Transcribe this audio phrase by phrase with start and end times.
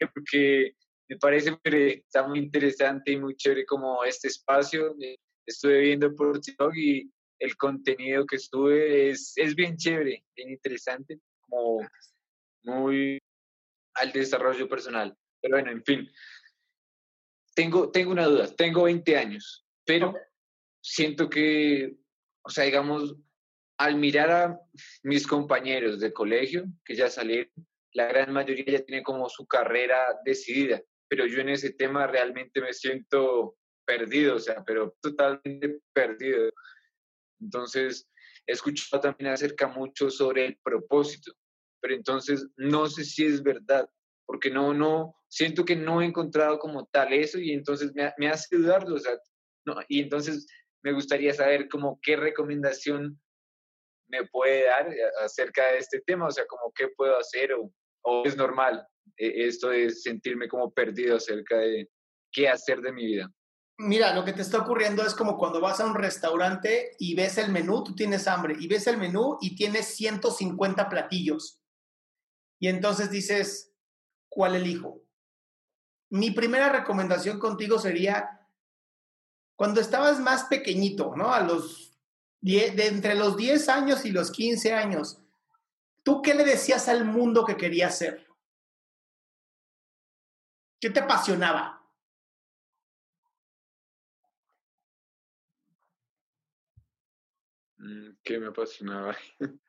[0.14, 0.74] porque
[1.08, 4.94] me parece que está muy interesante y muy chévere como este espacio.
[5.46, 11.18] Estuve viendo por TikTok y el contenido que estuve es, es bien chévere, bien interesante,
[11.40, 11.80] como
[12.62, 13.18] muy
[13.94, 15.16] al desarrollo personal.
[15.40, 16.10] Pero bueno, en fin.
[17.54, 20.14] Tengo, tengo una duda, tengo 20 años, pero
[20.80, 21.96] siento que,
[22.42, 23.16] o sea, digamos,
[23.78, 24.60] al mirar a
[25.02, 27.50] mis compañeros de colegio que ya salieron,
[27.92, 32.60] la gran mayoría ya tiene como su carrera decidida, pero yo en ese tema realmente
[32.60, 36.50] me siento perdido, o sea, pero totalmente perdido.
[37.40, 38.08] Entonces,
[38.46, 41.32] he escuchado también acerca mucho sobre el propósito,
[41.80, 43.88] pero entonces no sé si es verdad,
[44.26, 48.28] porque no, no, siento que no he encontrado como tal eso y entonces me, me
[48.28, 49.18] hace dudarlo, o sea,
[49.66, 50.46] no, y entonces
[50.82, 53.20] me gustaría saber como qué recomendación
[54.08, 54.88] me puede dar
[55.24, 59.46] acerca de este tema, o sea, como qué puedo hacer o, o es normal eh,
[59.46, 61.88] esto de sentirme como perdido acerca de
[62.32, 63.30] qué hacer de mi vida?
[63.82, 67.38] Mira, lo que te está ocurriendo es como cuando vas a un restaurante y ves
[67.38, 71.62] el menú, tú tienes hambre, y ves el menú y tienes 150 platillos.
[72.58, 73.72] Y entonces dices,
[74.28, 75.02] ¿cuál elijo?
[76.10, 78.46] Mi primera recomendación contigo sería,
[79.56, 81.32] cuando estabas más pequeñito, ¿no?
[81.32, 81.98] A los,
[82.42, 85.22] de entre los 10 años y los 15 años,
[86.02, 88.26] ¿Tú qué le decías al mundo que querías ser?
[90.80, 91.80] ¿Qué te apasionaba?
[97.78, 99.16] Mm, ¿Qué me apasionaba?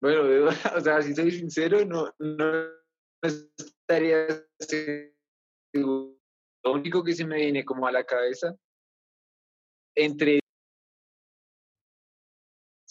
[0.00, 2.66] bueno, o sea, si soy sincero, no, no
[3.22, 4.26] estaría
[4.60, 6.16] seguro.
[6.64, 8.56] Lo único que se me viene como a la cabeza,
[9.96, 10.41] entre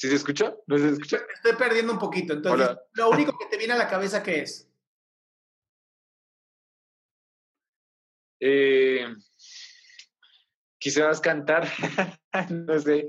[0.01, 0.55] ¿Sí se escucha?
[0.65, 1.19] ¿No se escucha?
[1.31, 2.33] Estoy perdiendo un poquito.
[2.33, 4.67] Entonces, lo único que te viene a la cabeza, ¿qué es?
[8.39, 9.05] Eh,
[10.79, 11.67] quizás cantar,
[12.49, 13.05] no sé.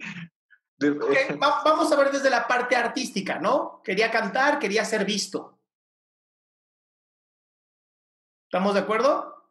[1.38, 3.80] vamos a ver desde la parte artística, ¿no?
[3.82, 5.62] Quería cantar, quería ser visto.
[8.44, 9.50] ¿Estamos de acuerdo?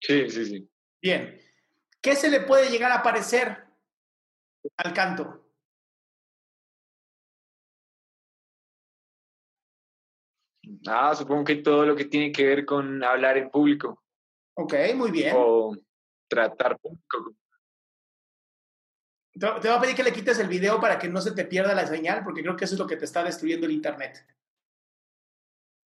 [0.00, 0.70] Sí, sí, sí.
[1.02, 1.47] Bien.
[2.08, 3.66] ¿Qué se le puede llegar a parecer
[4.78, 5.44] al canto?
[10.86, 14.02] Ah, supongo que todo lo que tiene que ver con hablar en público.
[14.54, 15.34] Ok, muy bien.
[15.36, 15.76] O
[16.26, 17.34] tratar público.
[19.38, 21.74] Te, voy a pedir que le quites el video para que no se te pierda
[21.74, 24.26] la señal, porque creo que eso es lo que te está destruyendo el internet.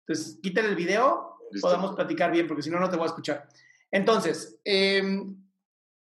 [0.07, 3.47] Entonces, quítale el video, podamos platicar bien, porque si no, no te voy a escuchar.
[3.91, 5.03] Entonces, eh,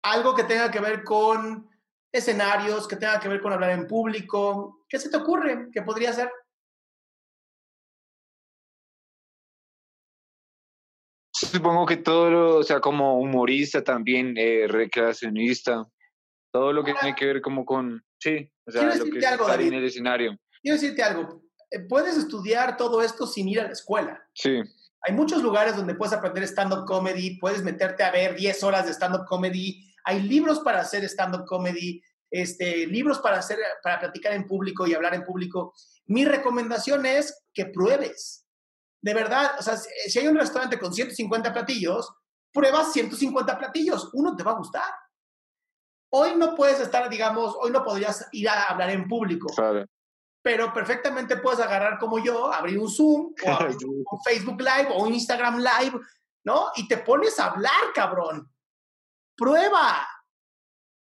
[0.04, 1.69] algo que tenga que ver con
[2.12, 4.86] escenarios, que tenga que ver con hablar en público.
[4.88, 6.31] ¿Qué se te ocurre que podría ser?
[11.31, 15.88] Supongo que todo, lo, o sea, como humorista también, eh, recreacionista,
[16.51, 19.74] todo lo que tiene que ver como con, sí, o sea, lo que algo, en
[19.74, 20.38] el escenario.
[20.62, 21.42] Quiero decirte algo,
[21.72, 24.22] eh, puedes estudiar todo esto sin ir a la escuela.
[24.34, 24.62] Sí.
[25.01, 28.94] Hay muchos lugares donde puedes aprender stand-up comedy, puedes meterte a ver 10 horas de
[28.94, 32.02] stand-up comedy, hay libros para hacer stand-up comedy,
[32.32, 35.76] este, libros para, hacer, para platicar en público y hablar en público.
[36.08, 38.48] Mi recomendación es que pruebes.
[39.02, 42.12] De verdad, o sea, si hay un restaurante con 150 platillos,
[42.52, 44.92] pruebas 150 platillos, uno te va a gustar.
[46.12, 49.48] Hoy no puedes estar, digamos, hoy no podrías ir a hablar en público.
[50.42, 55.04] Pero perfectamente puedes agarrar como yo, abrir un Zoom o abrir un Facebook Live o
[55.04, 56.00] un Instagram Live,
[56.46, 56.72] ¿no?
[56.78, 58.52] Y te pones a hablar, cabrón.
[59.39, 60.06] Prueba.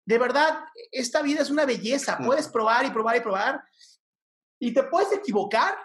[0.06, 2.18] De verdad, esta vida es una belleza.
[2.18, 3.62] Puedes probar y probar y probar.
[4.58, 5.76] Y te puedes equivocar.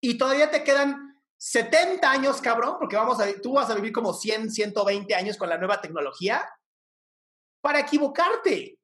[0.00, 4.14] Y todavía te quedan 70 años, cabrón, porque vamos a, tú vas a vivir como
[4.14, 6.48] 100, 120 años con la nueva tecnología
[7.60, 8.78] para equivocarte.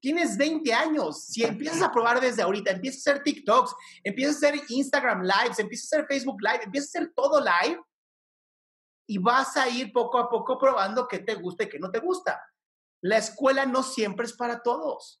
[0.00, 1.26] Tienes 20 años.
[1.26, 5.58] Si empiezas a probar desde ahorita, empiezas a hacer TikToks, empiezas a hacer Instagram Lives,
[5.58, 7.78] empiezas a hacer Facebook Live, empiezas a hacer todo live
[9.06, 11.98] y vas a ir poco a poco probando qué te gusta y qué no te
[11.98, 12.42] gusta.
[13.02, 15.20] La escuela no siempre es para todos.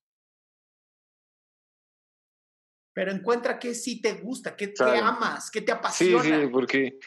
[2.94, 6.22] Pero encuentra qué sí te gusta, qué te amas, qué te apasiona.
[6.22, 6.98] Sí, sí, porque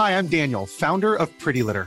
[0.00, 1.86] Hi, I'm Daniel, founder of Pretty Litter.